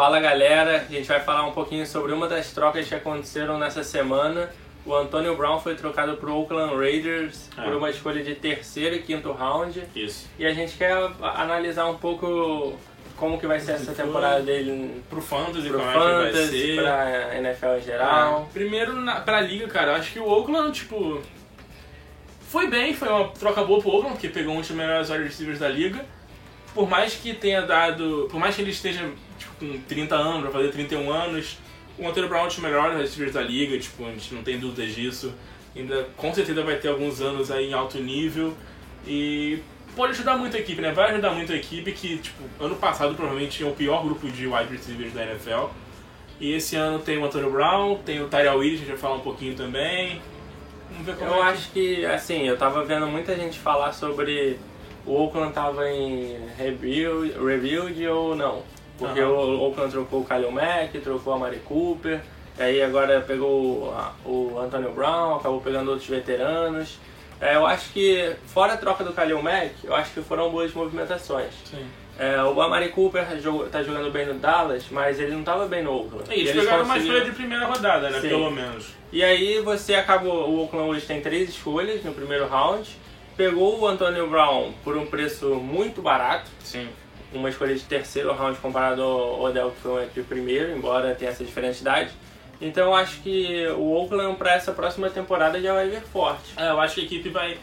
[0.00, 3.84] Fala galera, a gente vai falar um pouquinho sobre uma das trocas que aconteceram nessa
[3.84, 4.48] semana.
[4.86, 7.60] O Antonio Brown foi trocado para o Oakland Raiders É.
[7.64, 9.84] por uma escolha de terceiro e quinto round.
[9.94, 10.26] Isso.
[10.38, 12.78] E a gente quer analisar um pouco
[13.14, 16.66] como que vai ser essa temporada dele Pro Fantasy, pro como é que vai Fantasy,
[16.66, 16.76] ser.
[16.80, 18.46] pra NFL em geral.
[18.48, 21.20] Ah, primeiro, na, pra liga, cara, acho que o Oakland, tipo...
[22.48, 25.58] Foi bem, foi uma troca boa pro Oakland, porque pegou um dos melhores wide receivers
[25.58, 26.02] da liga.
[26.74, 28.28] Por mais que tenha dado...
[28.30, 31.58] Por mais que ele esteja tipo, com 30 anos, vai fazer 31 anos,
[31.98, 34.42] o Antonio Brown é um dos melhores wide receivers da liga, tipo, a gente não
[34.42, 35.32] tem dúvidas disso.
[35.76, 38.54] Ainda, com certeza vai ter alguns anos aí em alto nível.
[39.06, 39.60] E
[39.94, 40.92] pode ajudar muito a equipe, né?
[40.92, 44.46] Vai ajudar muito a equipe que, tipo, ano passado provavelmente tinha o pior grupo de
[44.46, 45.66] wide receivers da NFL.
[46.40, 49.16] E esse ano tem o Antonio Brown, tem o Tyrell Williams, a gente vai falar
[49.16, 50.20] um pouquinho também.
[50.90, 54.58] Vamos ver como Eu é acho que, assim, eu tava vendo muita gente falar sobre
[55.06, 58.62] o Oakland tava em rebuild, rebuild ou não.
[58.98, 59.30] Porque Aham.
[59.30, 62.20] o Oakland trocou o Kalil Mack, trocou a Mari Cooper,
[62.58, 66.98] aí agora pegou o, Antonio Brown, acabou pegando outros veteranos.
[67.40, 70.72] É, eu acho que, fora a troca do Kalil Mack, eu acho que foram boas
[70.74, 71.54] movimentações.
[71.64, 71.86] Sim.
[72.18, 73.24] É, o Amari Cooper
[73.72, 76.28] tá jogando bem no Dallas, mas ele não tava bem no Oakland.
[76.28, 78.20] E eles, Eles pegaram uma conseguiram- escolha de primeira rodada, né?
[78.20, 78.28] Sim.
[78.28, 78.88] Pelo menos.
[79.10, 82.86] e aí você acabou, o Oakland hoje tem três escolhas no primeiro round,
[83.40, 86.86] pegou o Antonio Brown por um preço muito barato, Sim.
[87.32, 91.42] uma escolha de terceiro round comparado ao Odell que foi de primeiro, embora tenha essa
[91.42, 92.10] diferença de idade.
[92.60, 96.52] Então eu acho que o Oakland para essa próxima temporada já vai vir forte.
[96.54, 97.56] É, eu acho que a equipe vai,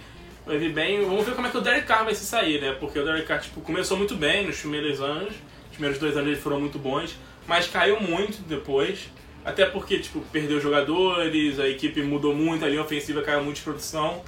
[0.47, 1.05] vai vir bem.
[1.05, 2.75] Vamos ver como é que o Derek Carr vai se sair, né?
[2.79, 5.35] Porque o Derek Carr tipo, começou muito bem nos primeiros anos.
[5.69, 7.15] Os primeiros dois anos eles foram muito bons.
[7.45, 9.11] Mas caiu muito depois.
[9.45, 13.61] Até porque, tipo, perdeu jogadores, a equipe mudou muito, a linha ofensiva caiu muito de
[13.61, 14.23] produção.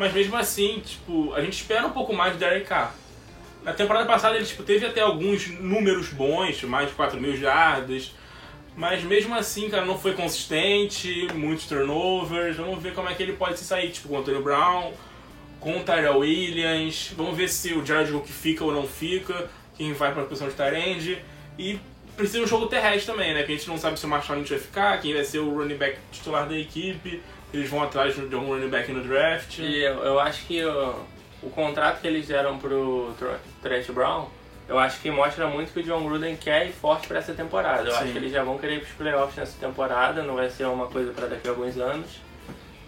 [0.00, 2.94] Mas mesmo assim, tipo, a gente espera um pouco mais do Derek Carr.
[3.62, 8.10] Na temporada passada ele tipo, teve até alguns números bons, mais de 4 mil jardas.
[8.74, 12.56] Mas mesmo assim, cara, não foi consistente, muitos turnovers.
[12.56, 14.94] Vamos ver como é que ele pode se sair, tipo, com o Antonio Brown,
[15.60, 17.12] com o Tyrell Williams.
[17.14, 20.48] Vamos ver se o Jared Hook fica ou não fica, quem vai para a posição
[20.48, 21.18] de Tyrande.
[21.58, 21.78] E
[22.16, 23.42] precisa um jogo terrestre também, né?
[23.42, 25.58] Que a gente não sabe se o Marshall Lynch vai ficar, quem vai ser o
[25.58, 27.20] running back titular da equipe.
[27.52, 29.58] Eles vão atrás de algum running back no draft.
[29.58, 30.94] E eu, eu acho que o,
[31.42, 34.28] o contrato que eles deram pro Tr- Trent Brown,
[34.68, 37.88] eu acho que mostra muito que o John Gruden quer ir forte para essa temporada.
[37.88, 38.12] Eu acho Sim.
[38.12, 41.12] que eles já vão querer ir pros playoffs nessa temporada, não vai ser uma coisa
[41.12, 42.08] para daqui a alguns anos.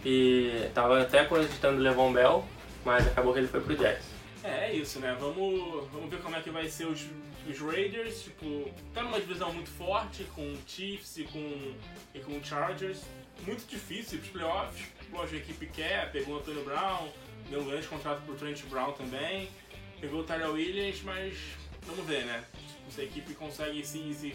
[0.05, 2.45] E tava até cogitando o Levon Bell,
[2.85, 4.05] mas acabou que ele foi pro Jets.
[4.45, 5.17] É, é isso, né?
[5.19, 7.05] Vamos, vamos ver como é que vai ser os,
[7.49, 8.23] os Raiders.
[8.25, 11.73] Tipo, tá numa divisão muito forte com o Chiefs e com,
[12.15, 12.99] e com o Chargers.
[13.47, 14.87] Muito difícil pros playoffs.
[15.11, 17.09] Lógico, a equipe quer, pegou o Antonio Brown,
[17.51, 19.51] deu um grande contrato pro Trent Brown também.
[20.01, 21.37] Pegou o Tyrell Williams, mas
[21.83, 22.45] vamos ver, né?
[22.91, 24.35] Se a equipe consegue se, se,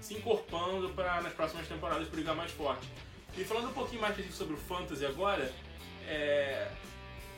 [0.00, 2.86] se encorpando para nas próximas temporadas brigar mais forte.
[3.36, 5.52] E falando um pouquinho mais sobre o Fantasy agora,
[6.06, 6.68] é,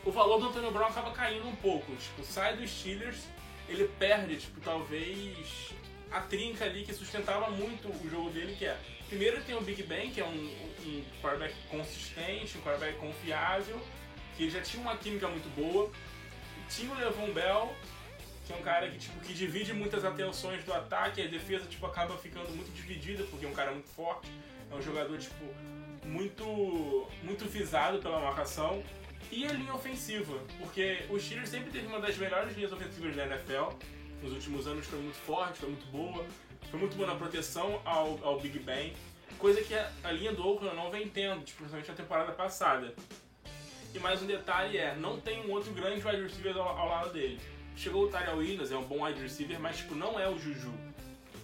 [0.05, 1.95] o valor do Antonio Brown acaba caindo um pouco.
[1.97, 3.25] Tipo, sai dos Steelers,
[3.69, 5.73] ele perde, tipo, talvez
[6.11, 8.79] a trinca ali que sustentava muito o jogo dele, que é.
[9.09, 10.51] Primeiro tem o Big Ben, que é um,
[10.87, 13.81] um quarterback consistente, um quarterback confiável,
[14.37, 15.91] que já tinha uma química muito boa.
[16.69, 17.73] Tinha o Levon Bell,
[18.45, 21.87] que é um cara que, tipo, que divide muitas atenções do ataque, a defesa tipo,
[21.87, 24.29] acaba ficando muito dividida, porque é um cara muito forte,
[24.71, 25.45] é um jogador tipo,
[26.05, 28.83] muito, muito visado pela marcação.
[29.31, 33.27] E a linha ofensiva, porque o Steelers sempre teve uma das melhores linhas ofensivas da
[33.27, 33.71] NFL.
[34.23, 36.25] Nos últimos anos foi muito forte, foi muito boa.
[36.77, 38.93] Foi muito boa na proteção ao, ao Big Ben.
[39.39, 42.95] Coisa que a, a linha do Oakland não vem tendo, tipo, principalmente na temporada passada.
[43.95, 47.15] E mais um detalhe é, não tem um outro grande wide receiver ao, ao lado
[47.15, 47.41] dele.
[47.75, 50.71] Chegou o Tyrell Williams, é um bom wide receiver, mas tipo, não é o Juju.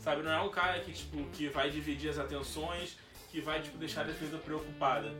[0.02, 2.98] Sabe, não é um cara que, tipo, que vai dividir as atenções,
[3.30, 5.10] que vai tipo, deixar a defesa preocupada.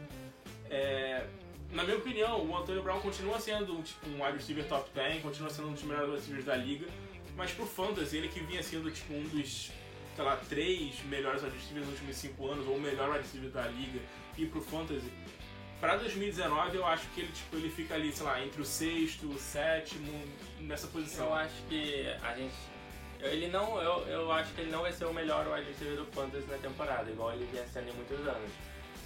[0.69, 1.27] É,
[1.71, 5.49] na minha opinião, o Antonio Brown continua sendo tipo, um wide receiver top 10, continua
[5.49, 6.87] sendo um dos melhores wide receivers da liga,
[7.35, 9.71] mas pro Fantasy, ele que vinha sendo tipo, um dos,
[10.15, 13.51] sei lá, três melhores wide receivers nos últimos cinco anos, ou o melhor wide receiver
[13.51, 14.01] da liga,
[14.37, 15.11] e pro Fantasy,
[15.83, 19.29] Pra 2019, eu acho que ele, tipo, ele fica ali, sei lá, entre o sexto,
[19.29, 20.13] o sétimo,
[20.61, 21.27] nessa posição.
[21.27, 22.55] Eu acho que a gente.
[23.19, 23.83] Ele não.
[23.83, 26.57] Eu, eu acho que ele não vai ser o melhor wide receiver do Fantasy na
[26.59, 28.53] temporada, igual ele vinha sendo em muitos anos.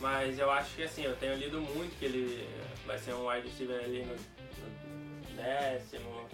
[0.02, 2.46] Mas eu acho que assim, eu tenho lido muito que ele
[2.84, 6.28] vai ser um wide receiver ali no, no décimo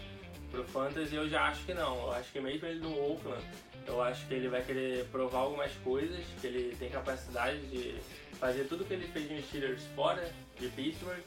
[0.50, 1.98] pro Fantasy, eu já acho que não.
[1.98, 3.44] Eu acho que mesmo ele no Oakland,
[3.86, 7.96] eu acho que ele vai querer provar algumas coisas, que ele tem capacidade de
[8.38, 11.20] fazer tudo que ele fez em Steelers fora de Pittsburgh.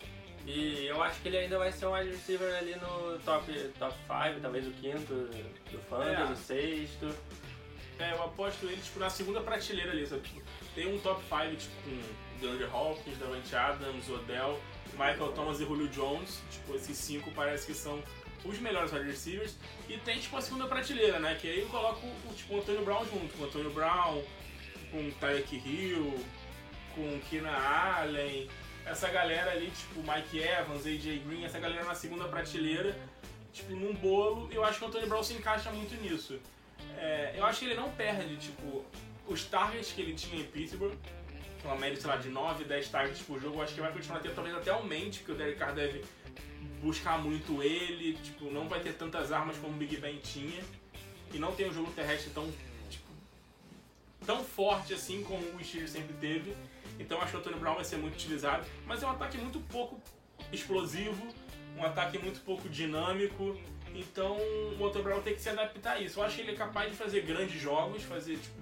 [0.45, 3.69] E eu acho que ele ainda vai ser um wide receiver ali no top 5,
[3.79, 5.13] top five, talvez o quinto
[5.71, 6.25] do Fantasy, É.
[6.25, 7.15] o sexto.
[7.97, 10.21] É, eu aposto ele tipo, na segunda prateleira ali, sabe?
[10.75, 14.59] Tem um top 5 tipo, com DeAndre Hopkins, Davante Adams, Odell,
[14.95, 16.41] Michael Thomas e Julio Jones.
[16.49, 18.01] Tipo, esses cinco parece que são
[18.43, 19.55] os melhores wide receivers.
[19.89, 21.35] E tem tipo a segunda prateleira, né?
[21.39, 24.23] Que aí eu coloco tipo, o Antônio Brown junto, com o Antônio Brown,
[24.91, 26.19] com o Tyreek Hill,
[26.93, 28.49] com o Keenan Allen,
[28.85, 32.95] essa galera ali, tipo Mike Evans, AJ Green, essa galera na segunda prateleira,
[33.51, 36.39] tipo, num bolo, eu acho que o Antônio Brown se encaixa muito nisso.
[36.97, 38.85] É, eu acho que ele não perde, tipo,
[39.27, 40.95] os targets que ele tinha em Pittsburgh,
[41.65, 44.35] uma média, sei lá, de 9, 10 targets por jogo, acho que vai continuar tendo,
[44.35, 46.03] talvez até aumente, porque o Derek Carr deve
[46.81, 50.63] buscar muito ele, tipo, não vai ter tantas armas como o Big Ben tinha,
[51.33, 52.51] e não tem um jogo terrestre tão,
[52.89, 53.07] tipo,
[54.25, 56.55] tão forte assim como o Steelers sempre teve.
[56.99, 59.59] Então acho que o Antônio Brown vai ser muito utilizado, mas é um ataque muito
[59.59, 59.99] pouco
[60.51, 61.27] explosivo,
[61.77, 63.59] um ataque muito pouco dinâmico.
[63.93, 64.37] Então
[64.79, 66.19] o Antônio Brown tem que se adaptar a isso.
[66.19, 68.55] Eu acho que ele é capaz de fazer grandes jogos, fazer tipo,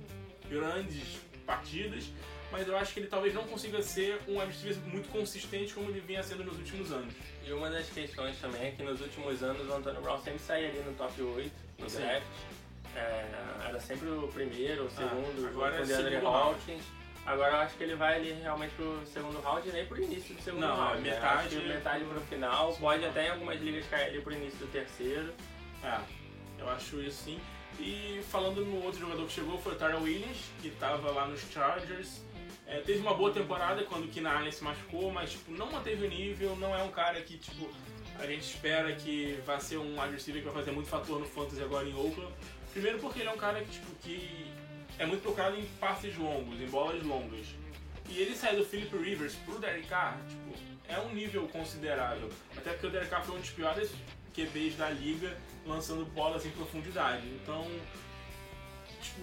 [0.49, 2.05] grandes partidas,
[2.51, 5.99] mas eu acho que ele talvez não consiga ser um adversário muito consistente como ele
[6.01, 7.13] vinha sendo nos últimos anos.
[7.45, 10.69] E uma das questões também é que nos últimos anos o Antônio Brown sempre saía
[10.69, 11.97] ali no top 8, no Sim.
[12.01, 12.25] draft.
[12.95, 13.25] É,
[13.67, 16.55] era sempre o primeiro, o segundo, Ah, agora é o DeAndre round.
[16.55, 16.83] Hopkins.
[17.25, 20.35] Agora eu acho que ele vai ali realmente pro segundo round e nem pro início
[20.35, 20.97] do segundo Não, round.
[20.97, 21.09] é né?
[21.15, 22.75] metade- que metade pro final.
[22.75, 25.33] Pode até em algumas ligas cair ali pro início do terceiro.
[25.83, 25.99] É,
[26.59, 27.39] eu acho isso sim.
[27.79, 31.41] E falando no outro jogador que chegou foi o Tyrell Williams, que estava lá nos
[31.51, 32.21] Chargers.
[32.65, 36.09] É, teve uma boa temporada quando o Allen se machucou, mas tipo, não manteve o
[36.09, 37.69] nível, não é um cara que tipo,
[38.19, 41.61] a gente espera que vai ser um receiver que vai fazer muito fator no fantasy
[41.61, 42.33] agora em Oakland.
[42.71, 44.47] Primeiro porque ele é um cara que, tipo, que
[44.97, 47.47] é muito procurado em passes longos, em bolas longas.
[48.09, 52.29] E ele sair do Philip Rivers pro Derek Carr, tipo, é um nível considerável.
[52.55, 53.91] Até porque o Derek Carr foi um dos piores
[54.33, 57.25] QBs da liga lançando bolas em profundidade.
[57.27, 57.65] Então,
[59.01, 59.21] tipo,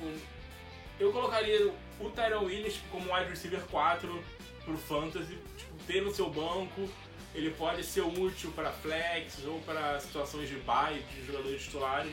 [0.98, 4.24] eu colocaria o Tyrell Williams como wide receiver 4
[4.64, 6.88] pro Fantasy, tipo, ter no seu banco.
[7.34, 12.12] Ele pode ser útil para flex ou para situações de bye de jogadores titulares.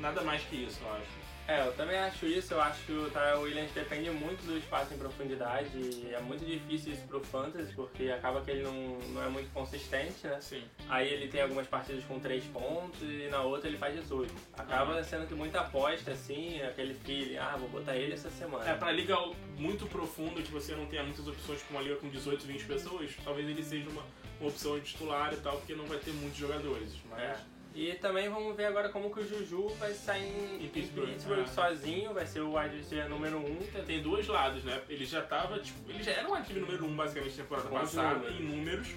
[0.00, 1.30] Nada mais que isso, eu acho.
[1.50, 2.54] É, eu também acho isso.
[2.54, 5.68] Eu acho que o Tyrell Williams depende muito do espaço em profundidade.
[5.74, 9.52] E é muito difícil isso pro Fantasy, porque acaba que ele não, não é muito
[9.52, 10.40] consistente, né?
[10.40, 10.62] Sim.
[10.88, 14.32] Aí ele tem algumas partidas com 3 pontos e na outra ele faz 18.
[14.56, 18.70] Acaba sendo que muita aposta, assim, aquele feeling, ah, vou botar ele essa semana.
[18.70, 19.16] É, pra liga
[19.56, 23.10] muito profunda, que você não tenha muitas opções com uma liga com 18, 20 pessoas,
[23.24, 24.04] talvez ele seja uma,
[24.40, 26.92] uma opção de titular e tal, porque não vai ter muitos jogadores.
[27.10, 27.59] Mas É.
[27.74, 31.08] E também vamos ver agora como que o Juju vai sair em, Em em Pittsburgh,
[31.08, 31.46] Pittsburgh, é.
[31.46, 33.40] sozinho, vai ser o wide receiver número 1.
[33.44, 33.58] Um.
[33.86, 34.82] tem dois lados, né?
[34.88, 37.68] Ele já tava, tipo, ele já era um ativo número 1 um, basicamente na temporada
[37.68, 38.40] os passada, números.
[38.40, 38.88] em números,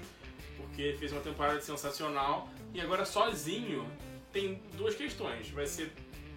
[0.58, 3.88] porque fez uma temporada sensacional, e agora sozinho
[4.32, 5.50] tem duas questões.
[5.52, 5.92] Vai ser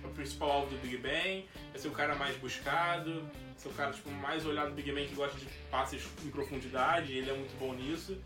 [0.04, 3.72] o principal alvo do Big Ben, vai ser o cara mais buscado, vai ser o
[3.72, 7.30] cara tipo, mais olhado do Big Ben que gosta de passes em profundidade, e ele
[7.30, 8.16] é muito bom nisso.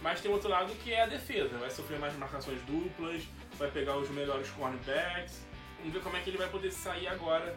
[0.00, 3.22] Mas tem outro lado que é a defesa, vai sofrer mais marcações duplas,
[3.58, 5.46] vai pegar os melhores cornerbacks.
[5.78, 7.56] Vamos ver como é que ele vai poder sair agora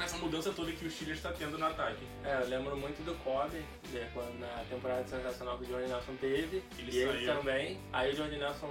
[0.00, 2.04] essa mudança toda que o Steelers está tendo no ataque.
[2.24, 3.62] É, eu lembro muito do Kobe,
[3.92, 6.62] né, quando na temporada sensacional que o Jordan Nelson teve.
[6.78, 7.38] Ele e ele saiu.
[7.38, 7.80] também.
[7.92, 8.70] Aí o Jordan Nelson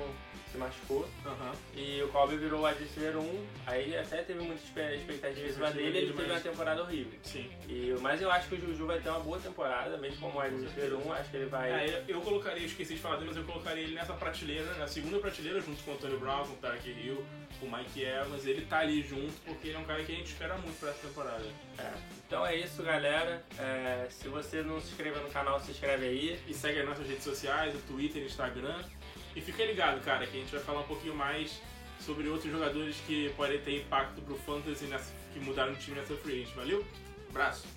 [0.51, 1.07] se machucou.
[1.73, 3.47] E o Kobe virou o wide receiver 1.
[3.65, 4.61] Aí até teve muita
[4.93, 5.97] expectativa em cima dele.
[5.97, 7.17] Ele teve uma temporada horrível.
[7.23, 7.49] Sim.
[7.67, 10.63] E, mas eu acho que o Juju vai ter uma boa temporada, mesmo como wide
[10.65, 11.13] receiver 1.
[11.13, 11.71] Acho que ele vai.
[11.71, 14.87] É, eu colocaria, eu esqueci de falar dele, mas eu colocaria ele nessa prateleira, na
[14.87, 17.25] segunda prateleira, junto com o Antonio Brown, com o Tarek Hill,
[17.59, 18.45] com o Mike Evans.
[18.45, 20.89] Ele tá ali junto porque ele é um cara que a gente espera muito pra
[20.89, 21.45] essa temporada.
[21.77, 21.91] É.
[22.25, 23.43] Então é isso, galera.
[23.59, 26.39] É, se você não se inscreve no canal, se inscreve aí.
[26.47, 28.83] E segue as nossas redes sociais, o Twitter, o Instagram.
[29.35, 31.61] E fica ligado, cara, que a gente vai falar um pouquinho mais
[31.99, 36.15] sobre outros jogadores que podem ter impacto pro Fantasy nessa, que mudaram o time nessa
[36.15, 36.55] free agent.
[36.55, 36.85] Valeu?
[37.29, 37.67] Abraço!